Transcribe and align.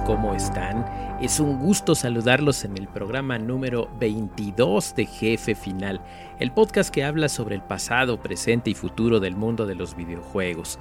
¿Cómo 0.00 0.34
están? 0.34 0.84
Es 1.20 1.40
un 1.40 1.58
gusto 1.58 1.94
saludarlos 1.94 2.64
en 2.64 2.76
el 2.76 2.88
programa 2.88 3.38
número 3.38 3.88
22 3.98 4.94
de 4.94 5.06
Jefe 5.06 5.54
Final, 5.54 6.00
el 6.38 6.52
podcast 6.52 6.90
que 6.92 7.04
habla 7.04 7.28
sobre 7.28 7.54
el 7.54 7.62
pasado, 7.62 8.20
presente 8.20 8.70
y 8.70 8.74
futuro 8.74 9.20
del 9.20 9.36
mundo 9.36 9.66
de 9.66 9.74
los 9.74 9.96
videojuegos. 9.96 10.78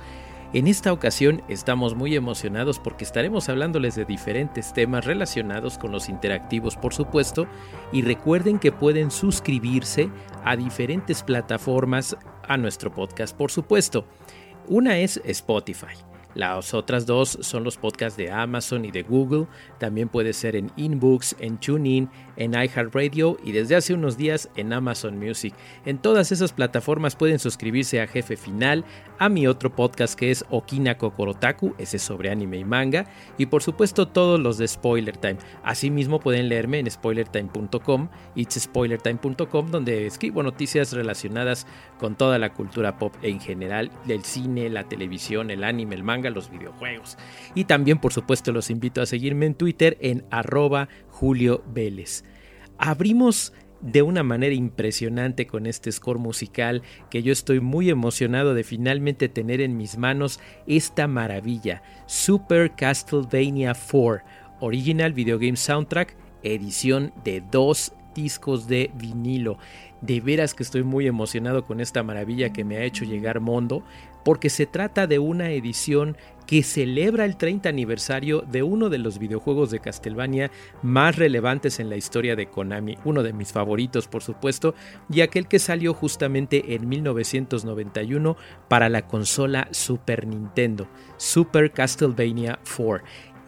En 0.53 0.67
esta 0.67 0.91
ocasión 0.94 1.41
estamos 1.48 1.95
muy 1.95 2.16
emocionados 2.16 2.80
porque 2.80 3.03
estaremos 3.03 3.49
hablándoles 3.49 3.95
de 3.95 4.05
diferentes 4.05 4.73
temas 4.73 5.05
relacionados 5.05 5.77
con 5.77 5.91
los 5.91 6.09
interactivos 6.09 6.75
por 6.75 6.94
supuesto 6.94 7.47
y 7.91 8.02
recuerden 8.02 8.59
que 8.59 8.72
pueden 8.72 9.11
suscribirse 9.11 10.09
a 10.44 10.55
diferentes 10.55 11.23
plataformas 11.23 12.17
a 12.47 12.58
nuestro 12.58 12.94
podcast 12.94 13.36
por 13.36 13.52
supuesto. 13.52 14.05
Una 14.67 14.97
es 14.97 15.22
Spotify. 15.23 16.16
Las 16.36 16.73
otras 16.73 17.05
dos 17.05 17.38
son 17.41 17.63
los 17.63 17.77
podcasts 17.77 18.17
de 18.17 18.31
Amazon 18.31 18.86
y 18.86 18.91
de 18.91 19.04
Google. 19.04 19.48
También 19.80 20.09
puede 20.09 20.34
ser 20.34 20.55
en 20.55 20.72
InBooks, 20.76 21.36
en 21.40 21.58
TuneIn, 21.58 22.09
en 22.37 22.53
iHeartRadio 22.53 23.38
y 23.43 23.52
desde 23.52 23.75
hace 23.75 23.93
unos 23.93 24.17
días 24.17 24.49
en 24.55 24.73
Amazon 24.73 25.19
Music. 25.19 25.53
En 25.85 25.97
todas 25.97 26.31
esas 26.31 26.53
plataformas 26.53 27.16
pueden 27.16 27.39
suscribirse 27.39 28.02
a 28.02 28.07
Jefe 28.07 28.38
Final, 28.38 28.85
a 29.19 29.29
mi 29.29 29.47
otro 29.47 29.75
podcast 29.75 30.17
que 30.17 30.31
es 30.31 30.45
Okina 30.49 30.97
Kokorotaku, 30.97 31.73
ese 31.77 31.97
es 31.97 32.03
sobre 32.03 32.29
anime 32.29 32.57
y 32.57 32.66
manga, 32.66 33.07
y 33.38 33.47
por 33.47 33.63
supuesto 33.63 34.07
todos 34.07 34.39
los 34.39 34.57
de 34.57 34.67
Spoiler 34.67 35.17
Time. 35.17 35.38
Asimismo 35.63 36.19
pueden 36.19 36.49
leerme 36.49 36.79
en 36.79 36.89
spoilertime.com, 36.89 38.09
itspoilertime.com, 38.35 39.72
donde 39.72 40.05
escribo 40.05 40.44
noticias 40.44 40.94
relacionadas 40.94 41.67
con 41.99 42.16
toda 42.16 42.38
la 42.39 42.53
cultura 42.53 42.97
pop 42.97 43.16
en 43.23 43.39
general, 43.39 43.91
el 44.07 44.23
cine, 44.23 44.69
la 44.69 44.83
televisión, 44.83 45.49
el 45.49 45.63
anime, 45.63 45.95
el 45.95 46.03
manga, 46.03 46.29
los 46.29 46.49
videojuegos. 46.51 47.17
Y 47.55 47.66
también 47.66 47.97
por 47.99 48.13
supuesto 48.13 48.51
los 48.51 48.69
invito 48.69 49.01
a 49.01 49.05
seguirme 49.05 49.47
en 49.47 49.55
Twitter 49.55 49.97
en 50.01 50.25
arroba 50.29 50.89
Julio 51.19 51.63
Vélez. 51.73 52.23
Abrimos 52.77 53.51
de 53.81 54.03
una 54.03 54.21
manera 54.21 54.53
impresionante 54.53 55.47
con 55.47 55.65
este 55.65 55.91
score 55.91 56.19
musical 56.19 56.83
que 57.09 57.23
yo 57.23 57.33
estoy 57.33 57.59
muy 57.59 57.89
emocionado 57.89 58.53
de 58.53 58.63
finalmente 58.63 59.27
tener 59.27 59.59
en 59.61 59.77
mis 59.77 59.97
manos 59.97 60.39
esta 60.67 61.07
maravilla, 61.07 61.81
Super 62.05 62.75
Castlevania 62.75 63.73
4, 63.73 64.21
Original 64.59 65.13
Video 65.13 65.39
Game 65.39 65.57
Soundtrack, 65.57 66.15
edición 66.43 67.11
de 67.23 67.41
dos 67.51 67.93
discos 68.13 68.67
de 68.67 68.91
vinilo. 68.93 69.57
De 70.01 70.21
veras 70.21 70.53
que 70.53 70.61
estoy 70.61 70.83
muy 70.83 71.07
emocionado 71.07 71.65
con 71.65 71.81
esta 71.81 72.03
maravilla 72.03 72.53
que 72.53 72.63
me 72.63 72.77
ha 72.77 72.83
hecho 72.83 73.05
llegar 73.05 73.39
Mondo, 73.39 73.83
porque 74.28 74.50
se 74.50 74.66
trata 74.66 75.08
de 75.08 75.20
una 75.20 75.52
edición 75.52 76.17
que 76.47 76.61
celebra 76.61 77.23
el 77.23 77.38
30 77.38 77.70
aniversario 77.70 78.42
de 78.42 78.61
uno 78.61 78.89
de 78.89 78.97
los 78.97 79.19
videojuegos 79.19 79.72
de 79.72 79.80
Castlevania 79.80 80.52
más 80.84 81.16
relevantes 81.16 81.80
en 81.80 81.89
la 81.89 81.95
historia 81.95 82.36
de 82.36 82.47
Konami, 82.47 82.97
uno 83.06 83.23
de 83.23 83.31
mis 83.31 83.53
favoritos 83.53 84.09
por 84.09 84.22
supuesto, 84.22 84.75
y 85.09 85.22
aquel 85.22 85.47
que 85.47 85.59
salió 85.59 85.94
justamente 85.94 86.75
en 86.75 86.89
1991 86.89 88.35
para 88.68 88.90
la 88.90 89.07
consola 89.07 89.69
Super 89.72 90.28
Nintendo, 90.28 90.90
Super 91.16 91.72
Castlevania 91.72 92.59
4 92.66 93.01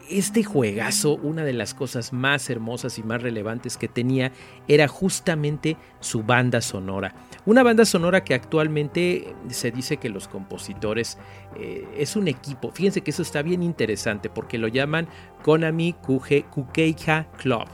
este 0.09 0.43
juegazo, 0.43 1.15
una 1.15 1.43
de 1.43 1.53
las 1.53 1.73
cosas 1.73 2.13
más 2.13 2.49
hermosas 2.49 2.97
y 2.97 3.03
más 3.03 3.21
relevantes 3.21 3.77
que 3.77 3.87
tenía 3.87 4.31
era 4.67 4.87
justamente 4.87 5.77
su 5.99 6.23
banda 6.23 6.61
sonora. 6.61 7.13
Una 7.45 7.63
banda 7.63 7.85
sonora 7.85 8.23
que 8.23 8.33
actualmente 8.33 9.35
se 9.49 9.71
dice 9.71 9.97
que 9.97 10.09
los 10.09 10.27
compositores 10.27 11.17
eh, 11.55 11.87
es 11.97 12.15
un 12.15 12.27
equipo. 12.27 12.71
Fíjense 12.71 13.01
que 13.01 13.11
eso 13.11 13.21
está 13.21 13.41
bien 13.41 13.63
interesante 13.63 14.29
porque 14.29 14.57
lo 14.57 14.67
llaman 14.67 15.07
Konami 15.43 15.93
Kukeija 15.93 17.27
Club. 17.37 17.67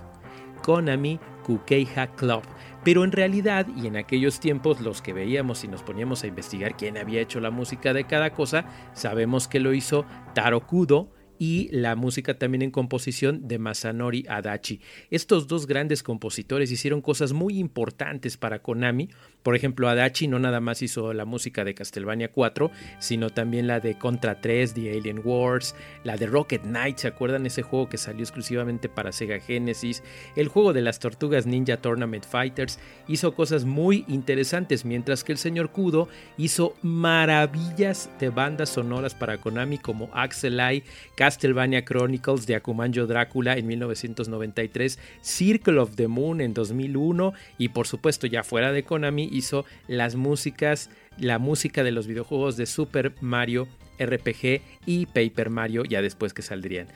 Konami 0.62 1.20
Kukeija 1.46 2.08
Club. 2.08 2.42
Pero 2.84 3.04
en 3.04 3.12
realidad, 3.12 3.66
y 3.76 3.88
en 3.88 3.98
aquellos 3.98 4.40
tiempos, 4.40 4.80
los 4.80 5.02
que 5.02 5.12
veíamos 5.12 5.64
y 5.64 5.68
nos 5.68 5.82
poníamos 5.82 6.24
a 6.24 6.28
investigar 6.28 6.78
quién 6.78 7.00
había 7.00 7.20
hecho 7.20 7.40
la 7.40 7.50
música 7.50 7.94
de 7.94 8.04
cada 8.04 8.30
cosa, 8.30 8.66
sabemos 8.94 9.48
que 9.48 9.60
lo 9.60 9.74
hizo 9.74 10.06
Taro 10.36 10.68
Kudo, 10.68 11.10
y 11.40 11.70
la 11.72 11.96
música 11.96 12.38
también 12.38 12.62
en 12.62 12.72
composición 12.72 13.48
de 13.48 13.60
Masanori 13.60 14.26
Adachi. 14.28 14.82
Estos 15.10 15.48
dos 15.48 15.68
grandes 15.68 16.04
compositores 16.04 16.72
hicieron 16.72 17.02
cosas 17.02 17.34
muy 17.34 17.60
importantes 17.60 18.38
para 18.38 18.60
Konami. 18.60 19.10
Por 19.44 19.56
ejemplo, 19.56 19.90
Adachi 19.90 20.28
no 20.28 20.40
nada 20.40 20.60
más 20.60 20.82
hizo 20.82 21.14
la 21.14 21.26
música 21.26 21.64
de 21.64 21.76
Castlevania 21.76 22.32
4, 22.32 22.72
sino 23.00 23.30
también 23.30 23.68
la 23.68 23.80
de 23.80 23.98
Contra 23.98 24.42
3, 24.42 24.74
The 24.74 24.98
Alien 24.98 25.22
Wars, 25.24 25.76
la 26.04 26.18
de 26.18 26.26
Rocket 26.28 26.64
Knight, 26.64 26.98
¿se 26.98 27.08
acuerdan 27.08 27.46
ese 27.46 27.62
juego 27.62 27.90
que 27.90 27.98
salió 27.98 28.22
exclusivamente 28.22 28.90
para 28.90 29.12
Sega 29.12 29.40
Genesis? 29.40 30.04
El 30.36 30.48
juego 30.48 30.74
de 30.74 30.82
las 30.82 31.00
tortugas 31.00 31.46
Ninja 31.46 31.78
Tournament 31.78 32.26
Fighters 32.26 32.80
hizo 33.08 33.36
cosas 33.36 33.66
muy 33.66 34.06
interesantes, 34.08 34.86
mientras 34.86 35.24
que 35.24 35.32
el 35.32 35.38
señor 35.38 35.72
Kudo 35.72 36.08
hizo 36.38 36.76
maravillas 36.82 38.10
de 38.20 38.30
bandas 38.30 38.70
sonoras 38.70 39.14
para 39.14 39.38
Konami 39.38 39.78
como 39.78 40.10
Axel 40.14 40.60
Eye, 40.60 40.84
Castlevania 41.26 41.84
Chronicles 41.84 42.46
de 42.46 42.54
Akumanjo 42.54 43.08
Drácula 43.08 43.58
en 43.58 43.66
1993, 43.66 45.00
Circle 45.22 45.80
of 45.80 45.96
the 45.96 46.08
Moon 46.08 46.40
en 46.40 46.54
2001 46.54 47.34
y 47.58 47.70
por 47.70 47.88
supuesto 47.88 48.28
ya 48.28 48.44
fuera 48.44 48.72
de 48.72 48.84
Konami 48.84 49.28
hizo 49.32 49.66
las 49.88 50.14
músicas, 50.14 50.92
la 51.18 51.40
música 51.40 51.84
de 51.84 51.92
los 51.92 52.06
videojuegos 52.06 52.58
de 52.58 52.68
Super 52.68 53.16
Mario 53.22 53.68
RPG 53.98 54.62
y 54.86 55.08
Paper 55.08 55.50
Mario 55.50 55.84
ya 55.84 56.04
después 56.04 56.36
que 56.36 56.44
saldrían. 56.44 56.90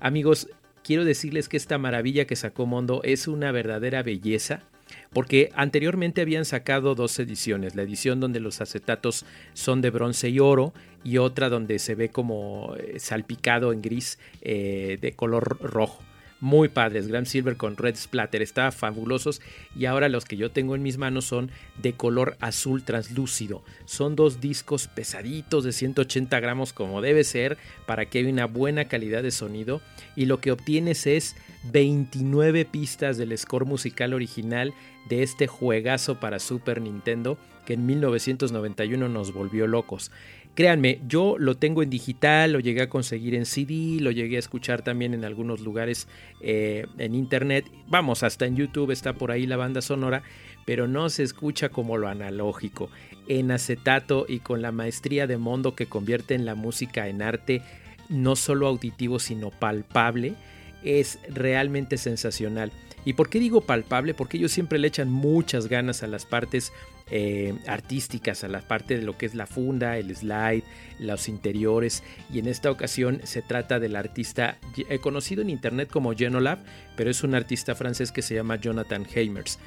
Amigos, 0.00 0.48
quiero 0.82 1.04
decirles 1.04 1.48
que 1.48 1.56
esta 1.56 1.78
maravilla 1.78 2.24
que 2.24 2.34
sacó 2.34 2.66
Mondo 2.66 3.02
es 3.04 3.28
una 3.28 3.52
verdadera 3.52 4.02
belleza 4.02 4.64
porque 5.12 5.50
anteriormente 5.54 6.20
habían 6.20 6.44
sacado 6.44 6.94
dos 6.94 7.18
ediciones, 7.18 7.74
la 7.74 7.82
edición 7.82 8.20
donde 8.20 8.40
los 8.40 8.60
acetatos 8.60 9.24
son 9.54 9.80
de 9.80 9.90
bronce 9.90 10.28
y 10.28 10.40
oro 10.40 10.72
y 11.04 11.18
otra 11.18 11.48
donde 11.48 11.78
se 11.78 11.94
ve 11.94 12.08
como 12.10 12.74
eh, 12.76 12.98
salpicado 12.98 13.72
en 13.72 13.82
gris 13.82 14.18
eh, 14.42 14.98
de 15.00 15.12
color 15.12 15.58
rojo. 15.60 16.02
Muy 16.46 16.68
padres, 16.68 17.08
Gram 17.08 17.26
Silver 17.26 17.56
con 17.56 17.76
Red 17.76 17.96
Splatter, 17.96 18.40
estaban 18.40 18.70
fabulosos 18.70 19.42
y 19.76 19.86
ahora 19.86 20.08
los 20.08 20.24
que 20.24 20.36
yo 20.36 20.52
tengo 20.52 20.76
en 20.76 20.82
mis 20.84 20.96
manos 20.96 21.24
son 21.24 21.50
de 21.82 21.94
color 21.94 22.36
azul 22.38 22.84
translúcido. 22.84 23.64
Son 23.84 24.14
dos 24.14 24.40
discos 24.40 24.86
pesaditos 24.86 25.64
de 25.64 25.72
180 25.72 26.38
gramos 26.38 26.72
como 26.72 27.02
debe 27.02 27.24
ser 27.24 27.58
para 27.84 28.06
que 28.06 28.20
haya 28.20 28.28
una 28.28 28.46
buena 28.46 28.84
calidad 28.84 29.24
de 29.24 29.32
sonido 29.32 29.80
y 30.14 30.26
lo 30.26 30.38
que 30.40 30.52
obtienes 30.52 31.08
es 31.08 31.34
29 31.72 32.64
pistas 32.64 33.18
del 33.18 33.36
score 33.36 33.64
musical 33.64 34.14
original 34.14 34.72
de 35.08 35.24
este 35.24 35.48
juegazo 35.48 36.20
para 36.20 36.38
Super 36.38 36.80
Nintendo 36.80 37.38
que 37.64 37.74
en 37.74 37.86
1991 37.86 39.08
nos 39.08 39.32
volvió 39.34 39.66
locos. 39.66 40.12
Créanme, 40.56 41.00
yo 41.06 41.36
lo 41.38 41.58
tengo 41.58 41.82
en 41.82 41.90
digital, 41.90 42.54
lo 42.54 42.60
llegué 42.60 42.80
a 42.80 42.88
conseguir 42.88 43.34
en 43.34 43.44
CD, 43.44 44.00
lo 44.00 44.10
llegué 44.10 44.36
a 44.36 44.38
escuchar 44.38 44.80
también 44.80 45.12
en 45.12 45.26
algunos 45.26 45.60
lugares 45.60 46.08
eh, 46.40 46.86
en 46.96 47.14
internet. 47.14 47.70
Vamos, 47.88 48.22
hasta 48.22 48.46
en 48.46 48.56
YouTube 48.56 48.90
está 48.90 49.12
por 49.12 49.30
ahí 49.30 49.46
la 49.46 49.58
banda 49.58 49.82
sonora, 49.82 50.22
pero 50.64 50.88
no 50.88 51.10
se 51.10 51.24
escucha 51.24 51.68
como 51.68 51.98
lo 51.98 52.08
analógico. 52.08 52.88
En 53.28 53.50
acetato 53.50 54.24
y 54.26 54.38
con 54.38 54.62
la 54.62 54.72
maestría 54.72 55.26
de 55.26 55.36
Mondo 55.36 55.74
que 55.74 55.90
convierte 55.90 56.34
en 56.34 56.46
la 56.46 56.54
música 56.54 57.06
en 57.06 57.20
arte, 57.20 57.60
no 58.08 58.34
solo 58.34 58.66
auditivo, 58.66 59.18
sino 59.18 59.50
palpable, 59.50 60.36
es 60.82 61.18
realmente 61.28 61.98
sensacional. 61.98 62.72
¿Y 63.04 63.12
por 63.12 63.28
qué 63.28 63.40
digo 63.40 63.60
palpable? 63.60 64.14
Porque 64.14 64.38
ellos 64.38 64.52
siempre 64.52 64.78
le 64.78 64.88
echan 64.88 65.12
muchas 65.12 65.68
ganas 65.68 66.02
a 66.02 66.06
las 66.06 66.24
partes 66.24 66.72
eh, 67.10 67.54
artísticas, 67.66 68.42
a 68.44 68.48
la 68.48 68.60
parte 68.60 68.96
de 68.96 69.02
lo 69.02 69.16
que 69.16 69.26
es 69.26 69.34
la 69.34 69.46
funda, 69.46 69.96
el 69.96 70.14
slide, 70.14 70.64
los 70.98 71.28
interiores. 71.28 72.02
Y 72.32 72.38
en 72.38 72.48
esta 72.48 72.70
ocasión 72.70 73.20
se 73.24 73.42
trata 73.42 73.78
del 73.78 73.96
artista 73.96 74.58
eh, 74.76 74.98
conocido 74.98 75.42
en 75.42 75.50
internet 75.50 75.88
como 75.90 76.14
Genolab, 76.14 76.58
pero 76.96 77.10
es 77.10 77.22
un 77.22 77.34
artista 77.34 77.74
francés 77.74 78.12
que 78.12 78.22
se 78.22 78.34
llama 78.34 78.56
Jonathan 78.56 79.06
Heimers. 79.14 79.58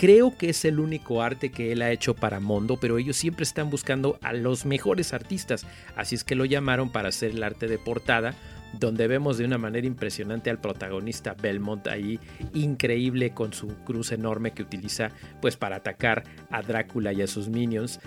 Creo 0.00 0.34
que 0.34 0.48
es 0.48 0.64
el 0.64 0.80
único 0.80 1.20
arte 1.20 1.50
que 1.50 1.72
él 1.72 1.82
ha 1.82 1.90
hecho 1.90 2.14
para 2.14 2.40
Mondo, 2.40 2.78
pero 2.78 2.96
ellos 2.96 3.18
siempre 3.18 3.42
están 3.42 3.68
buscando 3.68 4.18
a 4.22 4.32
los 4.32 4.64
mejores 4.64 5.12
artistas, 5.12 5.66
así 5.94 6.14
es 6.14 6.24
que 6.24 6.34
lo 6.34 6.46
llamaron 6.46 6.90
para 6.90 7.10
hacer 7.10 7.32
el 7.32 7.42
arte 7.42 7.66
de 7.66 7.76
portada, 7.76 8.34
donde 8.72 9.06
vemos 9.08 9.36
de 9.36 9.44
una 9.44 9.58
manera 9.58 9.86
impresionante 9.86 10.48
al 10.48 10.58
protagonista 10.58 11.34
Belmont 11.34 11.86
ahí, 11.86 12.18
increíble 12.54 13.34
con 13.34 13.52
su 13.52 13.68
cruz 13.84 14.10
enorme 14.12 14.52
que 14.52 14.62
utiliza 14.62 15.10
pues 15.42 15.58
para 15.58 15.76
atacar 15.76 16.24
a 16.48 16.62
Drácula 16.62 17.12
y 17.12 17.20
a 17.20 17.26
sus 17.26 17.50
minions. 17.50 18.00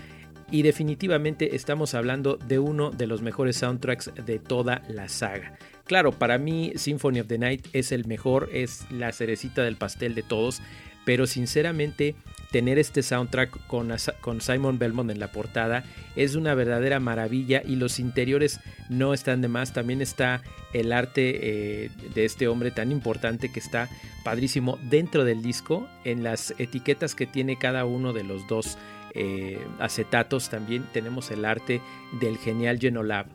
Y 0.50 0.63
definitivamente 0.63 1.56
estamos 1.56 1.94
hablando 1.94 2.38
de 2.38 2.57
uno 2.57 2.89
de 2.89 3.06
los 3.06 3.22
mejores 3.22 3.57
soundtracks 3.57 4.12
de 4.25 4.39
toda 4.39 4.81
la 4.88 5.10
saga. 5.10 5.60
Claro, 5.86 6.12
para 6.12 6.39
mí 6.39 6.74
Symphony 6.75 7.19
of 7.19 7.28
the 7.28 7.38
Night 7.38 7.68
es 7.74 7.92
el 7.92 8.06
mejor, 8.06 8.50
es 8.51 8.88
la 8.89 9.12
cerecita 9.12 9.63
del 9.63 9.75
pastel 9.75 10.16
de 10.16 10.24
todos, 10.24 10.62
pero 11.05 11.27
sinceramente 11.27 12.15
tener 12.51 12.77
este 12.77 13.01
soundtrack 13.01 13.65
con, 13.65 13.91
con, 14.21 14.39
Simon 14.39 14.77
Belmont 14.77 15.09
en 15.09 15.19
la 15.19 15.31
portada 15.31 15.83
es 16.15 16.35
una 16.35 16.53
verdadera 16.53 17.00
maravilla 17.00 17.63
y 17.65 17.77
los 17.77 18.00
interiores 18.00 18.59
no 18.89 19.15
están 19.15 19.41
de 19.41 19.47
más. 19.47 19.73
También 19.73 20.01
está 20.01 20.44
el 20.71 20.94
arte 20.94 21.85
eh, 21.85 21.89
de 22.13 22.25
este 22.25 22.47
hombre 22.47 22.69
tan 22.69 22.91
importante 22.91 23.51
que 23.51 23.59
está 23.59 23.89
padrísimo 24.23 24.77
dentro 24.83 25.23
del 25.23 25.41
disco, 25.41 25.88
en 26.03 26.23
las 26.23 26.53
etiquetas 26.59 27.15
que 27.15 27.25
tiene 27.25 27.57
cada 27.57 27.85
uno 27.85 28.13
de 28.13 28.23
los 28.23 28.47
dos 28.47 28.77
eh, 29.15 29.59
acetatos. 29.79 30.50
También 30.50 30.85
tenemos 30.94 31.31
el 31.31 31.45
arte 31.45 31.81
del 32.21 32.38
genial 32.38 32.79
Genolab. 32.79 33.25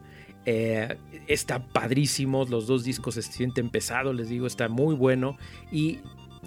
Eh, 0.47 0.97
está 1.27 1.59
padrísimo, 1.59 2.45
los 2.45 2.67
dos 2.67 2.85
discos 2.85 3.17
se 3.17 3.23
sienten 3.23 3.69
pesados, 3.69 4.15
les 4.15 4.29
digo, 4.29 4.47
está 4.47 4.69
muy 4.69 4.95
bueno 4.95 5.37
y 5.71 5.99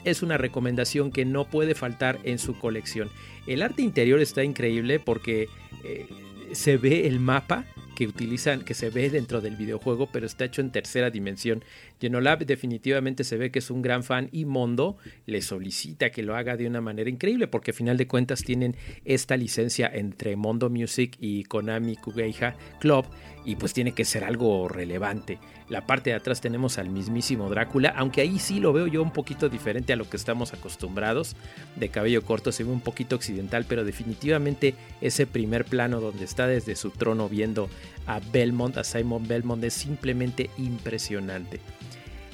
es 0.04 0.22
una 0.22 0.38
recomendación 0.38 1.12
que 1.12 1.26
no 1.26 1.46
puede 1.46 1.76
faltar 1.76 2.20
en 2.24 2.40
su 2.40 2.58
colección. 2.58 3.10
El 3.48 3.62
arte 3.62 3.82
interior 3.82 4.20
está 4.20 4.44
increíble 4.44 5.00
porque 5.00 5.48
eh, 5.84 6.08
se 6.54 6.78
ve 6.78 7.08
el 7.08 7.20
mapa 7.20 7.66
que 7.96 8.08
utilizan, 8.08 8.62
que 8.62 8.74
se 8.74 8.90
ve 8.90 9.10
dentro 9.10 9.42
del 9.42 9.56
videojuego, 9.56 10.10
pero 10.12 10.26
está 10.26 10.46
hecho 10.46 10.62
en 10.62 10.72
tercera 10.72 11.10
dimensión. 11.10 11.64
Genolab 12.02 12.46
definitivamente 12.46 13.24
se 13.24 13.38
ve 13.38 13.52
que 13.52 13.60
es 13.60 13.70
un 13.70 13.84
gran 13.84 14.04
fan 14.04 14.28
y 14.32 14.46
Mondo 14.46 14.98
le 15.28 15.44
solicita 15.44 16.10
que 16.10 16.24
lo 16.24 16.36
haga 16.36 16.58
de 16.58 16.66
una 16.66 16.82
manera 16.82 17.12
increíble, 17.12 17.48
porque 17.48 17.72
a 17.72 17.76
final 17.76 17.96
de 17.96 18.08
cuentas 18.08 18.44
tienen 18.44 18.76
esta 19.06 19.38
licencia 19.38 19.88
entre 19.94 20.36
Mondo 20.36 20.72
Music 20.72 21.16
y 21.20 21.44
Konami 21.44 21.96
Kugeija 21.96 22.56
Club, 22.80 23.06
y 23.46 23.56
pues 23.56 23.74
tiene 23.74 23.94
que 23.94 24.06
ser 24.06 24.24
algo 24.24 24.68
relevante. 24.68 25.40
La 25.70 25.86
parte 25.88 26.10
de 26.10 26.16
atrás 26.16 26.42
tenemos 26.42 26.78
al 26.78 26.90
mismísimo 26.90 27.50
Drácula, 27.50 27.90
aunque 27.96 28.22
ahí 28.22 28.40
sí 28.40 28.60
lo 28.60 28.74
veo 28.74 28.88
yo 28.88 29.02
un 29.02 29.14
poquito 29.14 29.50
diferente 29.50 29.94
a 29.94 29.96
lo 29.96 30.10
que 30.10 30.18
estamos 30.18 30.54
acostumbrados. 30.54 31.36
De 31.76 31.90
cabello 31.90 32.24
corto 32.24 32.52
se 32.52 32.64
ve 32.64 32.72
un 32.72 32.82
poquito 32.82 33.16
occidental, 33.16 33.66
pero 33.68 33.84
definitivamente 33.84 34.76
ese 35.02 35.28
primer 35.28 35.66
plano 35.66 36.02
donde 36.02 36.26
está 36.26 36.48
desde 36.48 36.76
su 36.76 36.92
trono 36.92 37.30
viendo 37.30 37.70
a 38.06 38.20
Belmont, 38.20 38.78
a 38.78 38.84
Simon 38.84 39.28
Belmont, 39.28 39.64
es 39.64 39.74
simplemente 39.74 40.50
impresionante. 40.58 41.60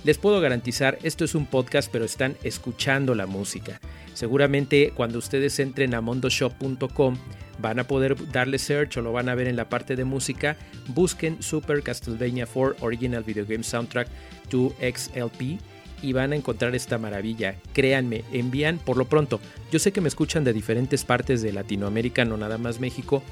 Les 0.07 0.17
puedo 0.17 0.39
garantizar, 0.39 0.97
esto 1.03 1.25
es 1.25 1.35
un 1.35 1.47
podcast, 1.47 1.91
pero 1.91 2.05
están 2.05 2.37
escuchando 2.41 3.13
la 3.13 3.25
música. 3.25 3.81
Seguramente 4.13 4.93
cuando 4.95 5.19
ustedes 5.19 5.59
entren 5.59 5.93
a 5.93 5.99
mondoshop.com 5.99 7.17
van 7.59 7.79
a 7.79 7.83
poder 7.83 8.15
darle 8.31 8.57
search 8.57 8.95
o 8.95 9.01
lo 9.01 9.11
van 9.11 9.27
a 9.27 9.35
ver 9.35 9.49
en 9.49 9.57
la 9.57 9.67
parte 9.67 9.97
de 9.97 10.05
música. 10.05 10.55
Busquen 10.87 11.43
Super 11.43 11.83
Castlevania 11.83 12.45
4 12.45 12.77
Original 12.79 13.25
Video 13.25 13.45
Game 13.45 13.65
Soundtrack 13.65 14.07
2XLP 14.49 15.59
y 16.01 16.13
van 16.13 16.31
a 16.31 16.37
encontrar 16.37 16.73
esta 16.73 16.97
maravilla. 16.97 17.55
Créanme, 17.73 18.23
envían 18.31 18.77
por 18.77 18.95
lo 18.95 19.09
pronto. 19.09 19.41
Yo 19.73 19.79
sé 19.79 19.91
que 19.91 19.99
me 19.99 20.07
escuchan 20.07 20.45
de 20.45 20.53
diferentes 20.53 21.03
partes 21.03 21.41
de 21.41 21.51
Latinoamérica, 21.51 22.23
no 22.23 22.37
nada 22.37 22.57
más 22.57 22.79
México 22.79 23.23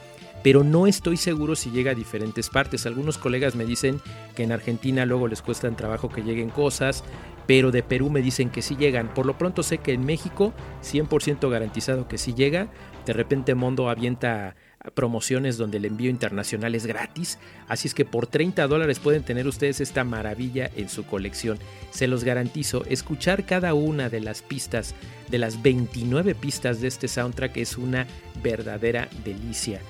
pero 0.46 0.64
no 0.64 0.86
estoy 0.86 1.18
seguro 1.18 1.56
si 1.56 1.72
llega 1.72 1.94
a 1.94 1.96
diferentes 1.96 2.52
partes. 2.52 2.86
Algunos 2.86 3.18
colegas 3.18 3.56
me 3.56 3.66
dicen 3.66 4.00
que 4.36 4.44
en 4.44 4.52
Argentina 4.52 5.04
luego 5.04 5.28
les 5.28 5.42
cuesta 5.42 5.72
trabajo 5.72 6.10
que 6.10 6.22
lleguen 6.22 6.52
cosas, 6.52 7.04
pero 7.48 7.72
de 7.72 7.82
Perú 7.82 8.12
me 8.12 8.22
dicen 8.22 8.52
que 8.52 8.62
sí 8.62 8.76
llegan. 8.76 9.12
Por 9.12 9.26
lo 9.26 9.40
pronto 9.40 9.64
sé 9.64 9.80
que 9.80 9.94
en 9.94 10.06
México 10.06 10.54
100% 10.84 11.50
garantizado 11.50 12.08
que 12.08 12.20
sí 12.20 12.36
llega. 12.36 12.68
De 13.08 13.14
repente 13.14 13.56
Mondo 13.56 13.90
avienta 13.90 14.56
promociones 14.94 15.58
donde 15.58 15.78
el 15.78 15.86
envío 15.86 16.12
internacional 16.12 16.76
es 16.76 16.86
gratis, 16.86 17.40
así 17.68 17.88
es 17.88 17.96
que 17.96 18.06
por 18.06 18.28
30 18.28 18.68
dólares 18.68 19.00
pueden 19.00 19.24
tener 19.24 19.48
ustedes 19.48 19.82
esta 19.82 20.04
maravilla 20.04 20.70
en 20.76 20.90
su 20.90 21.08
colección. 21.08 21.58
Se 21.90 22.08
los 22.08 22.24
garantizo, 22.24 22.86
escuchar 22.86 23.48
cada 23.48 23.74
una 23.74 24.10
de 24.10 24.20
las 24.20 24.44
pistas, 24.44 24.94
de 25.32 25.40
las 25.40 25.64
29 25.64 26.36
pistas 26.36 26.82
de 26.82 26.88
este 26.88 27.08
soundtrack 27.08 27.58
es 27.58 27.80
una 27.80 28.06
verdadera 28.44 29.10
delicia. 29.24 29.82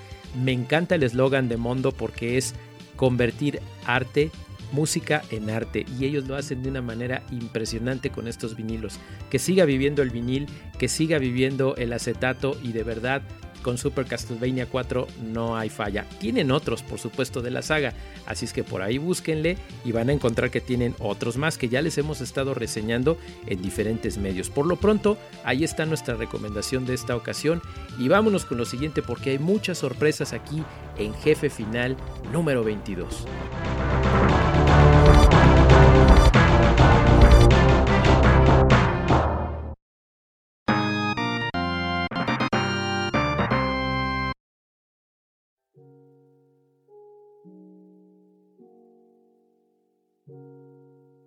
Me 0.41 0.51
encanta 0.51 0.95
el 0.95 1.03
eslogan 1.03 1.49
de 1.49 1.57
Mondo 1.57 1.91
porque 1.91 2.37
es 2.37 2.53
convertir 2.95 3.59
arte, 3.85 4.31
música 4.71 5.21
en 5.31 5.49
arte 5.49 5.85
y 5.97 6.05
ellos 6.05 6.27
lo 6.27 6.35
hacen 6.35 6.63
de 6.63 6.69
una 6.69 6.81
manera 6.81 7.23
impresionante 7.31 8.09
con 8.09 8.27
estos 8.27 8.55
vinilos. 8.55 8.99
Que 9.29 9.39
siga 9.39 9.65
viviendo 9.65 10.01
el 10.01 10.09
vinil, 10.09 10.47
que 10.77 10.87
siga 10.87 11.19
viviendo 11.19 11.75
el 11.77 11.93
acetato 11.93 12.57
y 12.61 12.71
de 12.71 12.83
verdad 12.83 13.21
con 13.65 13.79
Super 13.79 14.05
Castlevania 14.05 14.67
4 14.67 15.07
no 15.33 15.57
hay 15.57 15.69
falla. 15.69 16.05
Tienen 16.19 16.51
otros, 16.51 16.83
por 16.83 16.99
supuesto, 16.99 17.41
de 17.41 17.49
la 17.49 17.63
saga, 17.63 17.95
así 18.27 18.45
es 18.45 18.53
que 18.53 18.63
por 18.63 18.83
ahí 18.83 18.99
búsquenle 18.99 19.57
y 19.83 19.91
van 19.91 20.09
a 20.09 20.13
encontrar 20.13 20.51
que 20.51 20.61
tienen 20.61 20.93
otros 20.99 21.35
más 21.37 21.57
que 21.57 21.67
ya 21.67 21.81
les 21.81 21.97
hemos 21.97 22.21
estado 22.21 22.53
reseñando 22.53 23.17
en 23.47 23.63
diferentes 23.63 24.19
medios. 24.19 24.51
Por 24.51 24.67
lo 24.67 24.75
pronto, 24.75 25.17
ahí 25.43 25.63
está 25.63 25.87
nuestra 25.87 26.13
recomendación 26.13 26.85
de 26.85 26.93
esta 26.93 27.15
ocasión 27.15 27.59
y 27.97 28.07
vámonos 28.07 28.45
con 28.45 28.59
lo 28.59 28.65
siguiente 28.65 29.01
porque 29.01 29.31
hay 29.31 29.39
muchas 29.39 29.79
sorpresas 29.79 30.31
aquí 30.31 30.63
en 30.99 31.15
Jefe 31.15 31.49
Final 31.49 31.97
número 32.31 32.63
22. 32.63 33.25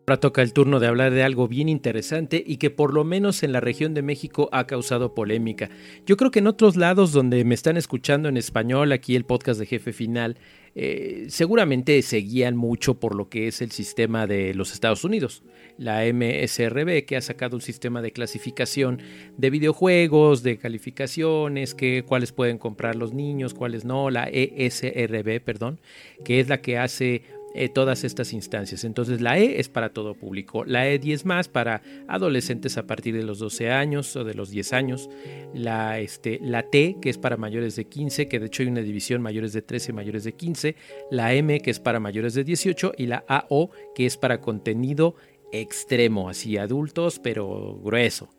Ahora 0.09 0.21
toca 0.21 0.41
el 0.41 0.55
turno 0.55 0.81
de 0.81 0.87
hablar 0.87 1.13
de 1.13 1.23
algo 1.23 1.49
bien 1.49 1.69
interesante 1.69 2.43
y 2.47 2.57
que 2.57 2.71
por 2.71 2.95
lo 2.95 3.05
menos 3.05 3.43
en 3.43 3.53
la 3.53 3.61
región 3.61 3.93
de 3.93 4.01
México 4.01 4.49
ha 4.53 4.67
causado 4.67 5.13
polémica. 5.13 5.69
Yo 6.07 6.17
creo 6.17 6.31
que 6.31 6.39
en 6.39 6.47
otros 6.47 6.77
lados 6.77 7.13
donde 7.13 7.45
me 7.45 7.55
están 7.55 7.77
escuchando 7.77 8.31
en 8.31 8.39
español, 8.39 8.93
aquí 8.93 9.17
el 9.17 9.27
podcast 9.27 9.61
de 9.61 9.67
Jefe 9.67 9.93
Final, 9.93 10.39
eh, 10.75 11.27
seguramente 11.29 12.01
se 12.01 12.19
guían 12.19 12.57
mucho 12.57 12.95
por 12.99 13.15
lo 13.15 13.29
que 13.29 13.49
es 13.49 13.61
el 13.61 13.71
sistema 13.71 14.27
de 14.27 14.55
los 14.55 14.73
Estados 14.73 15.05
Unidos. 15.05 15.43
La 15.77 16.07
MSRB 16.07 17.05
que 17.05 17.19
ha 17.19 17.21
sacado 17.21 17.57
un 17.57 17.62
sistema 17.62 18.00
de 18.00 18.12
clasificación 18.12 19.03
de 19.37 19.50
videojuegos, 19.50 20.43
de 20.43 20.57
calificaciones, 20.57 21.75
que, 21.75 22.03
cuáles 22.07 22.33
pueden 22.33 22.57
comprar 22.57 22.97
los 22.97 23.12
niños, 23.12 23.53
cuáles 23.53 23.85
no, 23.85 24.09
la 24.09 24.25
ESRB, 24.33 25.43
perdón, 25.45 25.81
que 26.25 26.41
es 26.41 26.49
la 26.49 26.62
que 26.62 26.79
hace 26.79 27.23
eh, 27.55 27.69
todas 27.69 28.05
estas 28.05 28.33
instancias. 28.33 28.85
Entonces 28.85 29.21
la 29.21 29.38
E 29.38 29.61
es 29.61 29.69
para 29.69 29.93
todo 29.93 30.14
público, 30.14 30.64
la 30.64 30.87
E10 30.87 31.25
más 31.25 31.49
para 31.49 31.83
adolescentes 32.07 32.76
a 32.78 32.87
partir 32.87 33.14
de 33.14 33.23
los 33.23 33.38
12 33.38 33.71
años 33.71 34.14
o 34.17 34.25
de 34.25 34.35
los 34.35 34.50
10 34.50 34.73
años, 34.73 35.11
la, 35.55 35.99
este, 35.99 36.38
la 36.43 36.64
T 36.64 36.97
que 37.00 37.11
es 37.11 37.19
para 37.19 37.37
mayores 37.37 37.76
de 37.76 37.87
15, 37.87 38.28
que 38.28 38.38
de 38.38 38.47
hecho 38.47 38.62
hay 38.62 38.69
una 38.69 38.83
división 38.83 39.23
mayores 39.23 39.52
de 39.52 39.62
13, 39.62 39.93
mayores 39.93 40.25
de 40.25 40.33
15, 40.33 40.76
la 41.11 41.35
M 41.35 41.61
que 41.61 41.71
es 41.71 41.81
para 41.81 42.00
mayores 42.00 42.35
de 42.35 42.45
18 42.45 42.93
y 42.97 43.07
la 43.07 43.25
AO 43.28 43.71
que 43.95 44.07
es 44.07 44.17
para 44.17 44.40
contenido 44.40 45.14
extremo, 45.52 46.28
así 46.28 46.59
adultos 46.59 47.19
pero 47.19 47.78
grueso. 47.83 48.38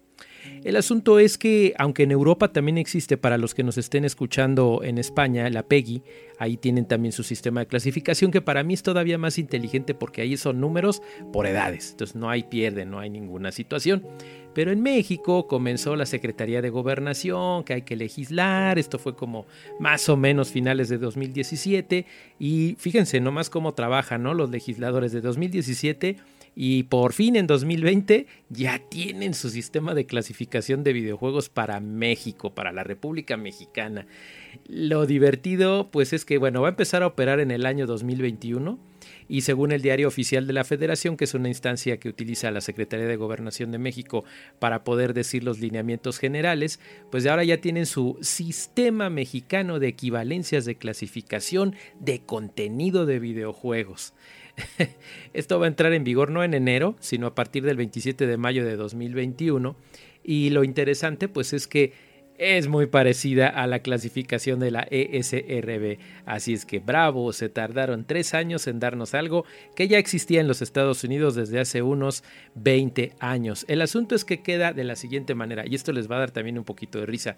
El 0.64 0.76
asunto 0.76 1.20
es 1.20 1.38
que, 1.38 1.74
aunque 1.78 2.04
en 2.04 2.12
Europa 2.12 2.52
también 2.52 2.78
existe 2.78 3.16
para 3.16 3.38
los 3.38 3.56
que 3.56 3.64
nos 3.64 3.78
estén 3.78 4.04
escuchando 4.04 4.82
en 4.84 4.98
España, 4.98 5.50
la 5.50 5.64
PEGI, 5.64 6.04
ahí 6.38 6.58
tienen 6.58 6.86
también 6.86 7.14
su 7.14 7.24
sistema 7.24 7.62
de 7.62 7.68
clasificación 7.68 8.32
que 8.32 8.42
para 8.42 8.64
mí 8.64 8.74
es 8.74 8.84
todavía 8.84 9.18
más 9.18 9.38
inteligente 9.38 9.94
porque 9.94 10.22
ahí 10.22 10.36
son 10.36 10.60
números 10.60 11.02
por 11.32 11.48
edades, 11.48 11.92
entonces 11.92 12.16
no 12.16 12.30
hay 12.30 12.44
pierde, 12.44 12.86
no 12.86 13.00
hay 13.00 13.10
ninguna 13.10 13.52
situación. 13.52 14.06
Pero 14.54 14.72
en 14.72 14.82
México 14.82 15.48
comenzó 15.48 15.96
la 15.96 16.06
Secretaría 16.06 16.62
de 16.62 16.70
Gobernación, 16.70 17.64
que 17.64 17.76
hay 17.76 17.82
que 17.84 17.96
legislar, 17.96 18.80
esto 18.80 19.00
fue 19.00 19.16
como 19.16 19.46
más 19.80 20.10
o 20.10 20.18
menos 20.18 20.50
finales 20.50 20.90
de 20.90 20.98
2017 20.98 22.06
y 22.40 22.76
fíjense 22.78 23.22
nomás 23.22 23.50
cómo 23.50 23.74
trabajan 23.74 24.24
¿no? 24.24 24.34
los 24.34 24.50
legisladores 24.50 25.12
de 25.12 25.22
2017 25.22 26.18
y 26.56 26.84
por 26.84 27.14
fin 27.14 27.36
en 27.36 27.48
2020 27.48 28.28
ya 28.50 28.80
tienen 28.90 29.34
su 29.34 29.50
sistema 29.50 29.94
de 29.94 30.06
clasificación 30.06 30.84
de 30.84 30.94
videojuegos 30.94 31.50
para 31.50 31.80
México, 31.80 32.54
para 32.54 32.72
la 32.72 32.84
República 32.84 33.38
Mexicana. 33.38 34.08
Lo 34.68 35.06
divertido 35.06 35.90
pues 35.92 36.14
es 36.14 36.26
que 36.26 36.38
bueno, 36.38 36.62
va 36.62 36.70
a 36.70 36.72
empezar 36.72 37.04
a 37.04 37.08
operar 37.08 37.40
en 37.40 37.52
el 37.52 37.66
año 37.66 37.86
2021 37.86 38.80
y 39.28 39.42
según 39.42 39.72
el 39.72 39.82
diario 39.82 40.08
oficial 40.08 40.48
de 40.48 40.54
la 40.54 40.64
Federación, 40.64 41.16
que 41.16 41.26
es 41.26 41.34
una 41.34 41.48
instancia 41.48 41.98
que 41.98 42.10
utiliza 42.10 42.52
la 42.52 42.62
Secretaría 42.62 43.06
de 43.06 43.16
Gobernación 43.16 43.72
de 43.72 43.78
México 43.78 44.26
para 44.58 44.84
poder 44.84 45.14
decir 45.14 45.44
los 45.44 45.60
lineamientos 45.60 46.18
generales, 46.18 46.80
pues 47.12 47.26
ahora 47.28 47.44
ya 47.44 47.62
tienen 47.62 47.86
su 47.86 48.18
sistema 48.22 49.10
mexicano 49.10 49.80
de 49.80 49.90
equivalencias 49.90 50.66
de 50.66 50.76
clasificación 50.76 51.76
de 52.00 52.22
contenido 52.22 53.06
de 53.06 53.20
videojuegos. 53.20 54.14
Esto 55.34 55.60
va 55.60 55.66
a 55.66 55.70
entrar 55.70 55.94
en 55.94 56.04
vigor 56.04 56.32
no 56.32 56.44
en 56.44 56.54
enero, 56.54 56.96
sino 57.00 57.28
a 57.28 57.36
partir 57.36 57.64
del 57.64 57.78
27 57.78 58.28
de 58.28 58.38
mayo 58.38 58.66
de 58.66 58.76
2021. 58.76 59.76
Y 60.24 60.50
lo 60.50 60.64
interesante 60.64 61.28
pues 61.28 61.54
es 61.54 61.68
que 61.68 61.94
es 62.40 62.70
muy 62.70 62.86
parecida 62.86 63.50
a 63.50 63.68
la 63.68 63.80
clasificación 63.80 64.62
de 64.62 64.72
la 64.72 64.88
ESRB. 64.90 66.00
Así 66.26 66.54
es 66.54 66.66
que 66.66 66.80
bravo, 66.80 67.34
se 67.34 67.50
tardaron 67.50 68.06
tres 68.06 68.34
años 68.34 68.66
en 68.68 68.80
darnos 68.80 69.14
algo 69.14 69.44
que 69.76 69.90
ya 69.90 69.98
existía 69.98 70.40
en 70.40 70.48
los 70.48 70.62
Estados 70.62 71.04
Unidos 71.04 71.36
desde 71.36 71.60
hace 71.60 71.82
unos 71.82 72.24
20 72.56 73.12
años. 73.20 73.66
El 73.68 73.82
asunto 73.82 74.16
es 74.16 74.24
que 74.24 74.42
queda 74.42 74.72
de 74.72 74.86
la 74.86 74.96
siguiente 74.96 75.36
manera, 75.36 75.66
y 75.68 75.76
esto 75.76 75.92
les 75.92 76.10
va 76.10 76.16
a 76.16 76.20
dar 76.20 76.32
también 76.32 76.58
un 76.58 76.64
poquito 76.64 77.00
de 77.00 77.06
risa. 77.06 77.36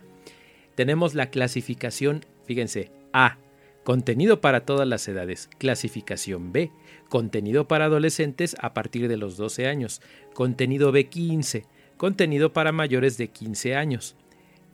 Tenemos 0.76 1.16
la 1.16 1.32
clasificación, 1.32 2.24
fíjense, 2.46 2.92
A, 3.12 3.40
contenido 3.84 4.40
para 4.40 4.66
todas 4.66 4.88
las 4.88 5.08
edades. 5.08 5.50
Clasificación 5.58 6.52
B, 6.52 6.72
contenido 7.12 7.68
para 7.68 7.86
adolescentes 7.86 8.56
a 8.62 8.74
partir 8.74 9.10
de 9.10 9.18
los 9.18 9.36
12 9.36 9.68
años. 9.68 10.02
Contenido 10.34 10.94
B15, 10.94 11.66
contenido 11.98 12.54
para 12.54 12.72
mayores 12.72 13.18
de 13.18 13.28
15 13.28 13.76
años. 13.76 14.16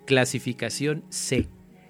Clasificación 0.06 1.04
C, 1.10 1.48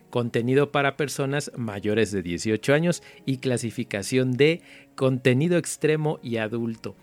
contenido 0.10 0.72
para 0.72 0.96
personas 0.96 1.52
mayores 1.58 2.14
de 2.14 2.22
18 2.24 2.74
años 2.74 3.04
y 3.26 3.40
clasificación 3.40 4.38
D, 4.38 4.62
contenido 4.96 5.58
extremo 5.58 6.18
y 6.24 6.38
adulto. 6.38 6.96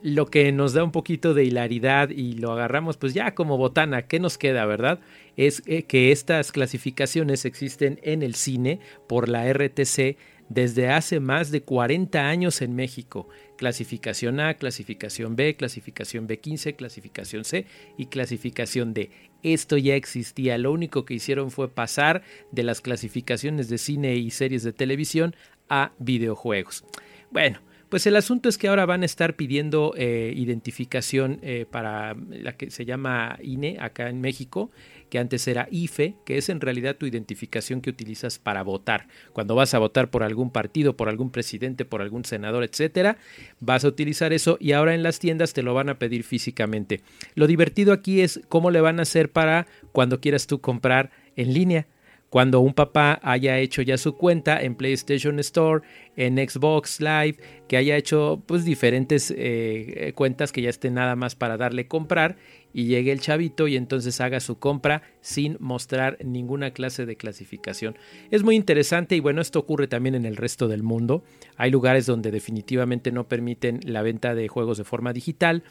Lo 0.00 0.26
que 0.26 0.52
nos 0.52 0.72
da 0.72 0.84
un 0.84 0.92
poquito 0.92 1.34
de 1.34 1.44
hilaridad 1.44 2.10
y 2.10 2.34
lo 2.34 2.52
agarramos 2.52 2.96
pues 2.96 3.12
ya 3.12 3.34
como 3.34 3.58
botana, 3.58 4.02
¿qué 4.02 4.20
nos 4.20 4.38
queda, 4.38 4.66
verdad? 4.66 5.00
Es 5.36 5.64
eh, 5.66 5.82
que 5.82 6.12
estas 6.12 6.52
clasificaciones 6.52 7.44
existen 7.44 7.98
en 8.04 8.22
el 8.22 8.36
cine 8.36 8.78
por 9.08 9.28
la 9.28 9.52
RTC 9.52 10.16
desde 10.48 10.88
hace 10.88 11.20
más 11.20 11.50
de 11.50 11.62
40 11.62 12.28
años 12.28 12.62
en 12.62 12.74
México. 12.74 13.28
Clasificación 13.56 14.40
A, 14.40 14.54
clasificación 14.54 15.36
B, 15.36 15.56
clasificación 15.56 16.28
B15, 16.28 16.76
clasificación 16.76 17.44
C 17.44 17.66
y 17.96 18.06
clasificación 18.06 18.94
D. 18.94 19.10
Esto 19.42 19.76
ya 19.76 19.94
existía, 19.94 20.56
lo 20.58 20.72
único 20.72 21.04
que 21.04 21.14
hicieron 21.14 21.50
fue 21.50 21.68
pasar 21.68 22.22
de 22.50 22.62
las 22.62 22.80
clasificaciones 22.80 23.68
de 23.68 23.78
cine 23.78 24.16
y 24.16 24.30
series 24.30 24.62
de 24.62 24.72
televisión 24.72 25.36
a 25.68 25.92
videojuegos. 25.98 26.84
Bueno, 27.30 27.60
pues 27.88 28.06
el 28.06 28.16
asunto 28.16 28.48
es 28.48 28.58
que 28.58 28.68
ahora 28.68 28.86
van 28.86 29.02
a 29.02 29.06
estar 29.06 29.36
pidiendo 29.36 29.94
eh, 29.96 30.32
identificación 30.34 31.38
eh, 31.42 31.66
para 31.70 32.16
la 32.28 32.56
que 32.56 32.70
se 32.70 32.84
llama 32.84 33.38
INE 33.42 33.76
acá 33.80 34.08
en 34.08 34.20
México, 34.20 34.70
que 35.14 35.20
antes 35.20 35.46
era 35.46 35.68
IFE, 35.70 36.16
que 36.24 36.38
es 36.38 36.48
en 36.48 36.60
realidad 36.60 36.96
tu 36.96 37.06
identificación 37.06 37.80
que 37.80 37.88
utilizas 37.88 38.40
para 38.40 38.64
votar. 38.64 39.06
Cuando 39.32 39.54
vas 39.54 39.72
a 39.72 39.78
votar 39.78 40.10
por 40.10 40.24
algún 40.24 40.50
partido, 40.50 40.96
por 40.96 41.08
algún 41.08 41.30
presidente, 41.30 41.84
por 41.84 42.02
algún 42.02 42.24
senador, 42.24 42.64
etcétera, 42.64 43.16
vas 43.60 43.84
a 43.84 43.88
utilizar 43.88 44.32
eso 44.32 44.56
y 44.58 44.72
ahora 44.72 44.92
en 44.92 45.04
las 45.04 45.20
tiendas 45.20 45.52
te 45.52 45.62
lo 45.62 45.72
van 45.72 45.88
a 45.88 46.00
pedir 46.00 46.24
físicamente. 46.24 47.00
Lo 47.36 47.46
divertido 47.46 47.92
aquí 47.92 48.22
es 48.22 48.40
cómo 48.48 48.72
le 48.72 48.80
van 48.80 48.98
a 48.98 49.02
hacer 49.02 49.30
para 49.30 49.68
cuando 49.92 50.20
quieras 50.20 50.48
tú 50.48 50.60
comprar 50.60 51.12
en 51.36 51.54
línea 51.54 51.86
cuando 52.34 52.58
un 52.58 52.74
papá 52.74 53.20
haya 53.22 53.60
hecho 53.60 53.80
ya 53.80 53.96
su 53.96 54.16
cuenta 54.16 54.60
en 54.60 54.74
PlayStation 54.74 55.38
Store, 55.38 55.86
en 56.16 56.36
Xbox 56.36 57.00
Live, 57.00 57.36
que 57.68 57.76
haya 57.76 57.96
hecho 57.96 58.42
pues 58.44 58.64
diferentes 58.64 59.32
eh, 59.36 60.12
cuentas 60.16 60.50
que 60.50 60.60
ya 60.60 60.68
estén 60.68 60.94
nada 60.94 61.14
más 61.14 61.36
para 61.36 61.56
darle 61.56 61.86
comprar 61.86 62.36
y 62.72 62.86
llegue 62.86 63.12
el 63.12 63.20
chavito 63.20 63.68
y 63.68 63.76
entonces 63.76 64.20
haga 64.20 64.40
su 64.40 64.58
compra 64.58 65.02
sin 65.20 65.56
mostrar 65.60 66.18
ninguna 66.24 66.72
clase 66.72 67.06
de 67.06 67.14
clasificación. 67.14 67.96
Es 68.32 68.42
muy 68.42 68.56
interesante 68.56 69.14
y 69.14 69.20
bueno, 69.20 69.40
esto 69.40 69.60
ocurre 69.60 69.86
también 69.86 70.16
en 70.16 70.26
el 70.26 70.36
resto 70.36 70.66
del 70.66 70.82
mundo. 70.82 71.22
Hay 71.56 71.70
lugares 71.70 72.04
donde 72.04 72.32
definitivamente 72.32 73.12
no 73.12 73.28
permiten 73.28 73.78
la 73.84 74.02
venta 74.02 74.34
de 74.34 74.48
juegos 74.48 74.76
de 74.76 74.82
forma 74.82 75.12
digital. 75.12 75.62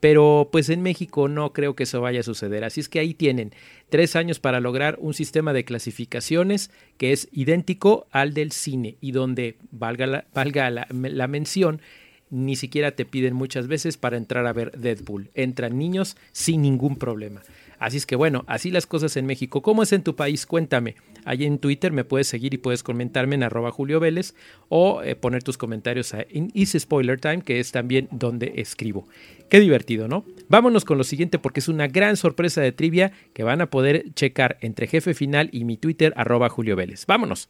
Pero 0.00 0.48
pues 0.50 0.70
en 0.70 0.82
México 0.82 1.28
no 1.28 1.52
creo 1.52 1.76
que 1.76 1.82
eso 1.84 2.00
vaya 2.00 2.20
a 2.20 2.24
suceder. 2.24 2.64
Así 2.64 2.80
es 2.80 2.88
que 2.88 3.00
ahí 3.00 3.14
tienen 3.14 3.52
tres 3.90 4.16
años 4.16 4.40
para 4.40 4.60
lograr 4.60 4.96
un 5.00 5.14
sistema 5.14 5.52
de 5.52 5.64
clasificaciones 5.64 6.70
que 6.96 7.12
es 7.12 7.28
idéntico 7.32 8.06
al 8.10 8.32
del 8.32 8.52
cine 8.52 8.96
y 9.00 9.12
donde, 9.12 9.56
valga 9.70 10.06
la, 10.06 10.24
valga 10.34 10.70
la, 10.70 10.86
la 10.90 11.28
mención, 11.28 11.82
ni 12.30 12.56
siquiera 12.56 12.92
te 12.92 13.04
piden 13.04 13.34
muchas 13.34 13.66
veces 13.66 13.96
para 13.96 14.16
entrar 14.16 14.46
a 14.46 14.52
ver 14.52 14.72
Deadpool. 14.72 15.30
Entran 15.34 15.78
niños 15.78 16.16
sin 16.32 16.62
ningún 16.62 16.96
problema. 16.96 17.42
Así 17.80 17.96
es 17.96 18.06
que 18.06 18.14
bueno, 18.14 18.44
así 18.46 18.70
las 18.70 18.86
cosas 18.86 19.16
en 19.16 19.26
México. 19.26 19.62
¿Cómo 19.62 19.82
es 19.82 19.92
en 19.92 20.02
tu 20.02 20.14
país? 20.14 20.46
Cuéntame. 20.46 20.96
Allí 21.24 21.46
en 21.46 21.58
Twitter 21.58 21.92
me 21.92 22.04
puedes 22.04 22.28
seguir 22.28 22.54
y 22.54 22.58
puedes 22.58 22.82
comentarme 22.82 23.34
en 23.34 23.42
arroba 23.42 23.72
Julio 23.72 23.98
Vélez 24.00 24.34
o 24.68 25.02
eh, 25.02 25.16
poner 25.16 25.42
tus 25.42 25.56
comentarios 25.58 26.14
en 26.14 26.52
Easy 26.54 26.78
Spoiler 26.78 27.18
Time, 27.18 27.40
que 27.40 27.58
es 27.58 27.72
también 27.72 28.08
donde 28.12 28.52
escribo. 28.56 29.08
Qué 29.48 29.60
divertido, 29.60 30.08
¿no? 30.08 30.24
Vámonos 30.48 30.84
con 30.84 30.98
lo 30.98 31.04
siguiente 31.04 31.38
porque 31.38 31.60
es 31.60 31.68
una 31.68 31.88
gran 31.88 32.16
sorpresa 32.16 32.60
de 32.60 32.72
trivia 32.72 33.12
que 33.32 33.42
van 33.42 33.62
a 33.62 33.70
poder 33.70 34.12
checar 34.14 34.58
entre 34.60 34.86
Jefe 34.86 35.14
Final 35.14 35.48
y 35.50 35.64
mi 35.64 35.76
Twitter 35.76 36.12
arroba 36.16 36.50
Julio 36.50 36.76
Vélez. 36.76 37.06
Vámonos. 37.06 37.48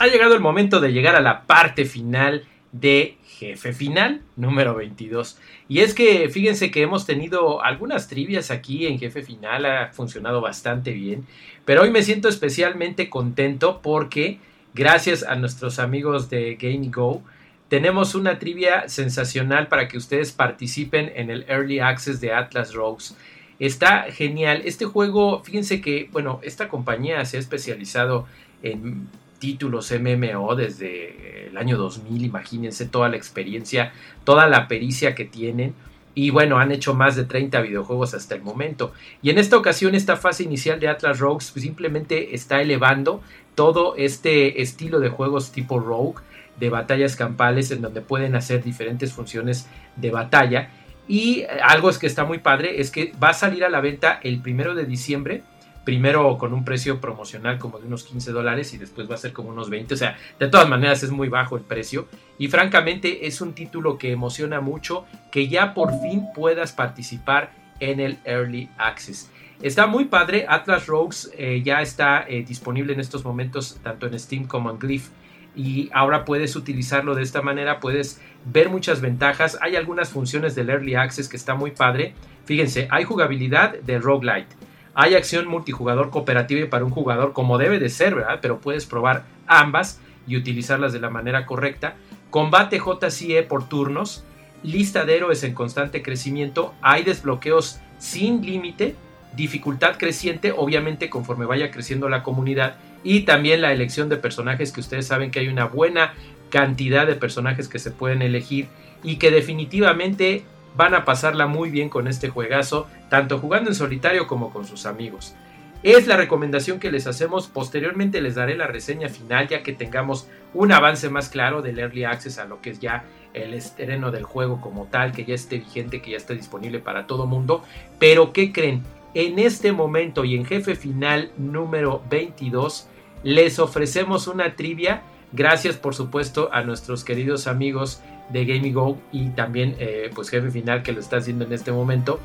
Ha 0.00 0.06
llegado 0.06 0.34
el 0.34 0.40
momento 0.40 0.80
de 0.80 0.94
llegar 0.94 1.14
a 1.14 1.20
la 1.20 1.42
parte 1.42 1.84
final 1.84 2.44
de 2.72 3.18
Jefe 3.22 3.74
Final 3.74 4.22
número 4.34 4.74
22. 4.74 5.38
Y 5.68 5.80
es 5.80 5.92
que 5.92 6.30
fíjense 6.30 6.70
que 6.70 6.80
hemos 6.80 7.04
tenido 7.04 7.62
algunas 7.62 8.08
trivias 8.08 8.50
aquí 8.50 8.86
en 8.86 8.98
Jefe 8.98 9.22
Final, 9.22 9.66
ha 9.66 9.92
funcionado 9.92 10.40
bastante 10.40 10.92
bien, 10.92 11.26
pero 11.66 11.82
hoy 11.82 11.90
me 11.90 12.02
siento 12.02 12.30
especialmente 12.30 13.10
contento 13.10 13.82
porque 13.82 14.38
gracias 14.72 15.22
a 15.22 15.36
nuestros 15.36 15.78
amigos 15.78 16.30
de 16.30 16.54
Game 16.54 16.88
Go, 16.88 17.22
tenemos 17.68 18.14
una 18.14 18.38
trivia 18.38 18.88
sensacional 18.88 19.68
para 19.68 19.86
que 19.86 19.98
ustedes 19.98 20.32
participen 20.32 21.12
en 21.14 21.28
el 21.28 21.44
Early 21.46 21.80
Access 21.80 22.22
de 22.22 22.32
Atlas 22.32 22.72
Rogues. 22.72 23.18
Está 23.58 24.04
genial. 24.04 24.62
Este 24.64 24.86
juego, 24.86 25.44
fíjense 25.44 25.82
que, 25.82 26.08
bueno, 26.10 26.40
esta 26.42 26.68
compañía 26.68 27.22
se 27.26 27.36
ha 27.36 27.40
especializado 27.40 28.26
en 28.62 29.06
títulos 29.40 29.90
MMO 29.90 30.54
desde 30.54 31.48
el 31.48 31.56
año 31.56 31.76
2000, 31.76 32.24
imagínense 32.24 32.86
toda 32.86 33.08
la 33.08 33.16
experiencia, 33.16 33.92
toda 34.22 34.46
la 34.46 34.68
pericia 34.68 35.16
que 35.16 35.24
tienen. 35.24 35.74
Y 36.14 36.30
bueno, 36.30 36.58
han 36.58 36.70
hecho 36.70 36.94
más 36.94 37.16
de 37.16 37.24
30 37.24 37.60
videojuegos 37.62 38.14
hasta 38.14 38.34
el 38.34 38.42
momento. 38.42 38.92
Y 39.22 39.30
en 39.30 39.38
esta 39.38 39.56
ocasión, 39.56 39.94
esta 39.94 40.16
fase 40.16 40.42
inicial 40.42 40.78
de 40.78 40.88
Atlas 40.88 41.18
Rogues 41.18 41.50
pues, 41.50 41.64
simplemente 41.64 42.34
está 42.34 42.60
elevando 42.60 43.22
todo 43.54 43.94
este 43.96 44.62
estilo 44.62 45.00
de 45.00 45.08
juegos 45.08 45.50
tipo 45.50 45.80
Rogue, 45.80 46.20
de 46.58 46.68
batallas 46.68 47.16
campales, 47.16 47.70
en 47.70 47.80
donde 47.80 48.02
pueden 48.02 48.34
hacer 48.36 48.62
diferentes 48.62 49.12
funciones 49.12 49.66
de 49.96 50.10
batalla. 50.10 50.70
Y 51.08 51.44
algo 51.64 51.90
es 51.90 51.98
que 51.98 52.06
está 52.06 52.24
muy 52.24 52.38
padre, 52.38 52.80
es 52.80 52.90
que 52.90 53.12
va 53.22 53.30
a 53.30 53.34
salir 53.34 53.64
a 53.64 53.70
la 53.70 53.80
venta 53.80 54.20
el 54.22 54.40
primero 54.40 54.74
de 54.74 54.84
diciembre 54.84 55.42
primero 55.90 56.38
con 56.38 56.54
un 56.54 56.64
precio 56.64 57.00
promocional 57.00 57.58
como 57.58 57.80
de 57.80 57.88
unos 57.88 58.04
15 58.04 58.30
dólares 58.30 58.72
y 58.74 58.78
después 58.78 59.10
va 59.10 59.16
a 59.16 59.18
ser 59.18 59.32
como 59.32 59.48
unos 59.48 59.68
20. 59.70 59.94
O 59.94 59.96
sea, 59.96 60.16
de 60.38 60.46
todas 60.46 60.68
maneras 60.68 61.02
es 61.02 61.10
muy 61.10 61.28
bajo 61.28 61.56
el 61.56 61.64
precio. 61.64 62.06
Y 62.38 62.46
francamente 62.46 63.26
es 63.26 63.40
un 63.40 63.54
título 63.54 63.98
que 63.98 64.12
emociona 64.12 64.60
mucho 64.60 65.04
que 65.32 65.48
ya 65.48 65.74
por 65.74 66.00
fin 66.00 66.28
puedas 66.32 66.70
participar 66.70 67.50
en 67.80 67.98
el 67.98 68.18
Early 68.24 68.70
Access. 68.78 69.32
Está 69.62 69.88
muy 69.88 70.04
padre. 70.04 70.46
Atlas 70.48 70.86
Rogues 70.86 71.32
eh, 71.36 71.60
ya 71.64 71.82
está 71.82 72.24
eh, 72.28 72.44
disponible 72.46 72.92
en 72.92 73.00
estos 73.00 73.24
momentos 73.24 73.80
tanto 73.82 74.06
en 74.06 74.16
Steam 74.16 74.44
como 74.44 74.70
en 74.70 74.78
Glyph. 74.78 75.08
Y 75.56 75.90
ahora 75.92 76.24
puedes 76.24 76.54
utilizarlo 76.54 77.16
de 77.16 77.24
esta 77.24 77.42
manera, 77.42 77.80
puedes 77.80 78.22
ver 78.44 78.68
muchas 78.68 79.00
ventajas. 79.00 79.58
Hay 79.60 79.74
algunas 79.74 80.10
funciones 80.10 80.54
del 80.54 80.70
Early 80.70 80.94
Access 80.94 81.28
que 81.28 81.36
está 81.36 81.56
muy 81.56 81.72
padre. 81.72 82.14
Fíjense, 82.44 82.86
hay 82.92 83.02
jugabilidad 83.02 83.74
de 83.80 83.98
roguelite 83.98 84.69
hay 84.94 85.14
acción 85.14 85.46
multijugador 85.46 86.10
cooperativa 86.10 86.68
para 86.68 86.84
un 86.84 86.90
jugador 86.90 87.32
como 87.32 87.58
debe 87.58 87.78
de 87.78 87.88
ser, 87.88 88.14
¿verdad? 88.14 88.38
Pero 88.42 88.58
puedes 88.58 88.86
probar 88.86 89.24
ambas 89.46 90.00
y 90.26 90.36
utilizarlas 90.36 90.92
de 90.92 91.00
la 91.00 91.10
manera 91.10 91.46
correcta. 91.46 91.94
Combate 92.30 92.78
JCE 92.78 93.42
por 93.42 93.68
turnos. 93.68 94.24
Lista 94.62 95.04
de 95.04 95.16
héroes 95.16 95.42
en 95.42 95.54
constante 95.54 96.02
crecimiento. 96.02 96.74
Hay 96.82 97.02
desbloqueos 97.02 97.80
sin 97.98 98.44
límite. 98.44 98.94
Dificultad 99.34 99.96
creciente, 99.96 100.52
obviamente 100.52 101.08
conforme 101.08 101.46
vaya 101.46 101.70
creciendo 101.70 102.08
la 102.08 102.22
comunidad. 102.22 102.76
Y 103.02 103.20
también 103.20 103.62
la 103.62 103.72
elección 103.72 104.08
de 104.08 104.16
personajes 104.16 104.72
que 104.72 104.80
ustedes 104.80 105.06
saben 105.06 105.30
que 105.30 105.40
hay 105.40 105.48
una 105.48 105.64
buena 105.64 106.14
cantidad 106.50 107.06
de 107.06 107.14
personajes 107.14 107.68
que 107.68 107.78
se 107.78 107.90
pueden 107.90 108.22
elegir 108.22 108.66
y 109.02 109.16
que 109.16 109.30
definitivamente 109.30 110.44
van 110.76 110.94
a 110.94 111.04
pasarla 111.04 111.46
muy 111.46 111.70
bien 111.70 111.88
con 111.88 112.08
este 112.08 112.28
juegazo, 112.28 112.86
tanto 113.08 113.38
jugando 113.38 113.70
en 113.70 113.76
solitario 113.76 114.26
como 114.26 114.52
con 114.52 114.66
sus 114.66 114.86
amigos. 114.86 115.34
Es 115.82 116.06
la 116.06 116.18
recomendación 116.18 116.78
que 116.78 116.90
les 116.90 117.06
hacemos, 117.06 117.48
posteriormente 117.48 118.20
les 118.20 118.34
daré 118.34 118.54
la 118.54 118.66
reseña 118.66 119.08
final 119.08 119.48
ya 119.48 119.62
que 119.62 119.72
tengamos 119.72 120.28
un 120.52 120.72
avance 120.72 121.08
más 121.08 121.30
claro 121.30 121.62
del 121.62 121.78
Early 121.78 122.04
Access 122.04 122.38
a 122.38 122.44
lo 122.44 122.60
que 122.60 122.70
es 122.70 122.80
ya 122.80 123.04
el 123.32 123.54
estreno 123.54 124.10
del 124.10 124.24
juego 124.24 124.60
como 124.60 124.86
tal, 124.86 125.12
que 125.12 125.24
ya 125.24 125.34
esté 125.34 125.58
vigente, 125.58 126.02
que 126.02 126.10
ya 126.10 126.16
esté 126.18 126.34
disponible 126.34 126.80
para 126.80 127.06
todo 127.06 127.26
mundo. 127.26 127.62
Pero 127.98 128.32
¿qué 128.32 128.52
creen? 128.52 128.82
En 129.14 129.38
este 129.38 129.72
momento 129.72 130.24
y 130.24 130.36
en 130.36 130.44
jefe 130.44 130.74
final 130.74 131.32
número 131.38 132.02
22 132.10 132.88
les 133.22 133.58
ofrecemos 133.58 134.26
una 134.26 134.56
trivia. 134.56 135.02
Gracias 135.32 135.76
por 135.76 135.94
supuesto 135.94 136.50
a 136.52 136.62
nuestros 136.62 137.04
queridos 137.04 137.46
amigos 137.46 138.00
de 138.30 138.44
Gaming 138.44 138.74
Go 138.74 138.98
y 139.12 139.30
también 139.30 139.76
eh, 139.78 140.10
pues 140.14 140.28
jefe 140.28 140.50
final 140.50 140.82
que 140.82 140.92
lo 140.92 141.00
está 141.00 141.18
haciendo 141.18 141.44
en 141.44 141.52
este 141.52 141.72
momento. 141.72 142.18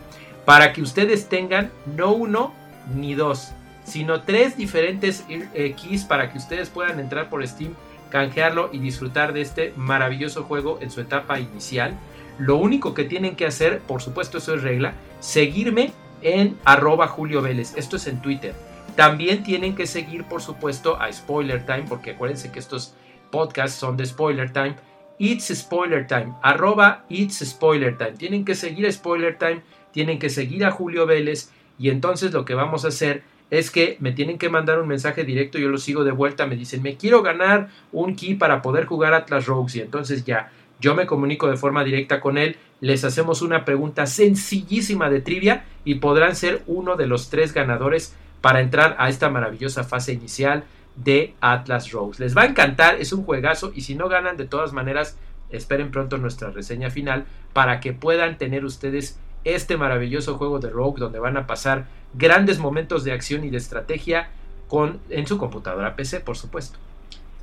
Para 0.45 0.73
que 0.73 0.81
ustedes 0.81 1.29
tengan 1.29 1.71
no 1.95 2.13
uno 2.13 2.53
ni 2.95 3.15
dos, 3.15 3.51
sino 3.83 4.21
tres 4.21 4.57
diferentes 4.57 5.23
eh, 5.29 5.75
keys 5.79 6.03
para 6.03 6.31
que 6.31 6.37
ustedes 6.37 6.69
puedan 6.69 6.99
entrar 6.99 7.29
por 7.29 7.45
Steam, 7.47 7.73
canjearlo 8.09 8.69
y 8.71 8.79
disfrutar 8.79 9.33
de 9.33 9.41
este 9.41 9.73
maravilloso 9.75 10.43
juego 10.43 10.79
en 10.81 10.91
su 10.91 11.01
etapa 11.01 11.39
inicial. 11.39 11.97
Lo 12.37 12.57
único 12.57 12.93
que 12.93 13.05
tienen 13.05 13.35
que 13.35 13.45
hacer, 13.45 13.79
por 13.79 14.01
supuesto 14.01 14.39
eso 14.39 14.55
es 14.55 14.61
regla, 14.61 14.93
seguirme 15.19 15.93
en 16.21 16.57
arroba 16.65 17.07
Julio 17.07 17.41
Vélez. 17.41 17.73
Esto 17.75 17.95
es 17.97 18.07
en 18.07 18.21
Twitter. 18.21 18.53
También 18.95 19.43
tienen 19.43 19.75
que 19.75 19.87
seguir, 19.87 20.23
por 20.23 20.41
supuesto, 20.41 20.99
a 21.01 21.11
Spoiler 21.11 21.65
Time, 21.65 21.85
porque 21.87 22.11
acuérdense 22.11 22.51
que 22.51 22.59
estos 22.59 22.95
podcasts 23.29 23.77
son 23.77 23.97
de 23.97 24.05
Spoiler 24.05 24.51
Time. 24.51 24.75
It's 25.17 25.53
Spoiler 25.53 26.07
Time, 26.07 26.33
arroba 26.41 27.05
It's 27.09 27.43
Spoiler 27.43 27.97
Time. 27.97 28.13
Tienen 28.13 28.45
que 28.45 28.55
seguir 28.55 28.85
a 28.85 28.91
Spoiler 28.91 29.37
Time, 29.37 29.61
tienen 29.91 30.19
que 30.19 30.29
seguir 30.29 30.65
a 30.65 30.71
Julio 30.71 31.05
Vélez 31.05 31.51
y 31.79 31.89
entonces 31.89 32.33
lo 32.33 32.45
que 32.45 32.53
vamos 32.53 32.85
a 32.85 32.89
hacer 32.89 33.23
es 33.49 33.71
que 33.71 33.97
me 33.99 34.11
tienen 34.11 34.37
que 34.37 34.49
mandar 34.49 34.79
un 34.79 34.87
mensaje 34.87 35.23
directo, 35.23 35.57
yo 35.57 35.69
lo 35.69 35.77
sigo 35.77 36.03
de 36.03 36.11
vuelta, 36.11 36.47
me 36.47 36.55
dicen, 36.55 36.81
me 36.81 36.95
quiero 36.95 37.21
ganar 37.21 37.69
un 37.91 38.15
key 38.15 38.35
para 38.35 38.61
poder 38.61 38.85
jugar 38.85 39.13
Atlas 39.13 39.45
Rogues 39.45 39.75
y 39.75 39.81
entonces 39.81 40.25
ya 40.25 40.51
yo 40.81 40.95
me 40.95 41.05
comunico 41.05 41.47
de 41.47 41.57
forma 41.57 41.83
directa 41.83 42.19
con 42.19 42.37
él, 42.37 42.57
les 42.81 43.03
hacemos 43.05 43.41
una 43.41 43.63
pregunta 43.63 44.07
sencillísima 44.07 45.09
de 45.09 45.21
trivia 45.21 45.65
y 45.85 45.95
podrán 45.95 46.35
ser 46.35 46.63
uno 46.67 46.95
de 46.95 47.07
los 47.07 47.29
tres 47.29 47.53
ganadores 47.53 48.15
para 48.45 48.61
entrar 48.61 48.95
a 48.99 49.09
esta 49.09 49.31
maravillosa 49.31 49.83
fase 49.83 50.13
inicial 50.13 50.65
de 50.95 51.33
Atlas 51.41 51.91
Rogues. 51.91 52.19
Les 52.19 52.37
va 52.37 52.43
a 52.43 52.45
encantar, 52.45 53.01
es 53.01 53.11
un 53.11 53.23
juegazo 53.23 53.71
y 53.73 53.81
si 53.81 53.95
no 53.95 54.07
ganan 54.07 54.37
de 54.37 54.45
todas 54.45 54.71
maneras, 54.71 55.17
esperen 55.49 55.89
pronto 55.89 56.19
nuestra 56.19 56.51
reseña 56.51 56.91
final 56.91 57.25
para 57.53 57.79
que 57.79 57.91
puedan 57.93 58.37
tener 58.37 58.63
ustedes 58.63 59.19
este 59.45 59.77
maravilloso 59.77 60.37
juego 60.37 60.59
de 60.59 60.69
Rogue 60.69 60.99
donde 60.99 61.17
van 61.17 61.37
a 61.37 61.47
pasar 61.47 61.87
grandes 62.13 62.59
momentos 62.59 63.03
de 63.03 63.13
acción 63.13 63.45
y 63.45 63.49
de 63.49 63.57
estrategia 63.57 64.29
con, 64.67 64.99
en 65.09 65.25
su 65.25 65.39
computadora 65.39 65.95
PC, 65.95 66.19
por 66.19 66.37
supuesto. 66.37 66.77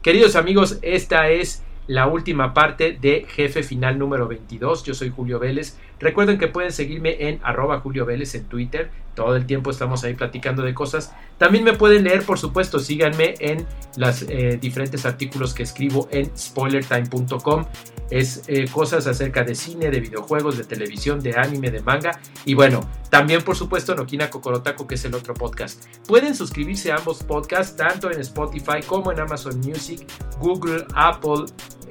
Queridos 0.02 0.36
amigos, 0.36 0.78
esta 0.82 1.30
es 1.30 1.64
la 1.88 2.06
última 2.06 2.54
parte 2.54 2.96
de 3.00 3.26
Jefe 3.28 3.64
Final 3.64 3.98
número 3.98 4.28
22. 4.28 4.84
Yo 4.84 4.94
soy 4.94 5.10
Julio 5.10 5.40
Vélez. 5.40 5.76
Recuerden 6.02 6.36
que 6.36 6.48
pueden 6.48 6.72
seguirme 6.72 7.28
en 7.28 7.38
arroba 7.44 7.78
Julio 7.78 8.04
Vélez 8.04 8.34
en 8.34 8.44
Twitter. 8.44 8.90
Todo 9.14 9.36
el 9.36 9.46
tiempo 9.46 9.70
estamos 9.70 10.02
ahí 10.02 10.14
platicando 10.14 10.62
de 10.62 10.74
cosas. 10.74 11.14
También 11.38 11.62
me 11.62 11.74
pueden 11.74 12.02
leer, 12.02 12.24
por 12.24 12.40
supuesto, 12.40 12.80
síganme 12.80 13.34
en 13.38 13.64
los 13.96 14.22
eh, 14.22 14.58
diferentes 14.60 15.06
artículos 15.06 15.54
que 15.54 15.62
escribo 15.62 16.08
en 16.10 16.36
spoilertime.com. 16.36 17.66
Es 18.10 18.42
eh, 18.48 18.66
cosas 18.70 19.06
acerca 19.06 19.44
de 19.44 19.54
cine, 19.54 19.90
de 19.90 20.00
videojuegos, 20.00 20.58
de 20.58 20.64
televisión, 20.64 21.20
de 21.20 21.36
anime, 21.36 21.70
de 21.70 21.82
manga. 21.82 22.18
Y 22.44 22.54
bueno, 22.54 22.80
también 23.08 23.42
por 23.42 23.54
supuesto 23.54 23.94
Nokina 23.94 24.28
Kokorotaku, 24.28 24.88
que 24.88 24.96
es 24.96 25.04
el 25.04 25.14
otro 25.14 25.34
podcast. 25.34 25.84
Pueden 26.08 26.34
suscribirse 26.34 26.90
a 26.90 26.96
ambos 26.96 27.22
podcasts, 27.22 27.76
tanto 27.76 28.10
en 28.10 28.20
Spotify 28.20 28.82
como 28.84 29.12
en 29.12 29.20
Amazon 29.20 29.60
Music, 29.60 30.04
Google, 30.40 30.84
Apple, 30.94 31.44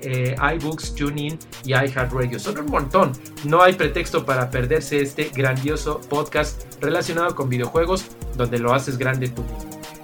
eh, 0.04 0.36
iBooks, 0.56 0.96
TuneIn 0.96 1.38
y 1.66 1.72
iHeartRadio. 1.72 2.40
Son 2.40 2.58
un 2.60 2.68
montón. 2.68 3.12
No 3.44 3.62
hay 3.62 3.74
pretexto 3.74 4.26
para 4.26 4.50
perderse 4.50 5.02
este 5.02 5.30
grandioso 5.34 6.02
podcast 6.10 6.64
relacionado 6.82 7.36
con 7.36 7.50
videojuegos 7.50 8.06
donde 8.36 8.60
lo 8.60 8.74
haces 8.74 8.98
grande 8.98 9.30
tú 9.30 9.44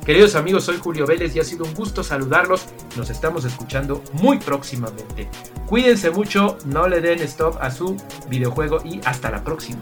Queridos 0.07 0.36
amigos, 0.36 0.63
soy 0.63 0.77
Julio 0.77 1.05
Vélez 1.05 1.36
y 1.36 1.41
ha 1.41 1.43
sido 1.43 1.65
un 1.65 1.73
gusto 1.73 2.01
saludarlos. 2.01 2.67
Nos 2.95 3.10
estamos 3.10 3.43
escuchando 3.43 4.01
muy 4.13 4.39
próximamente. 4.39 5.29
Cuídense 5.65 6.12
mucho, 6.12 6.57
no 6.65 6.88
le 6.88 7.01
den 7.01 7.19
stop 7.23 7.57
a 7.60 7.69
su 7.69 7.97
videojuego 8.29 8.79
y 8.86 9.01
hasta 9.03 9.29
la 9.29 9.43
próxima. 9.43 9.81